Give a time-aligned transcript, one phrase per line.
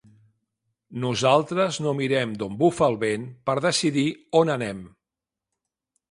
[1.01, 4.07] Nosaltres no mirem d’on bufa el vent per decidir
[4.41, 4.81] on anem.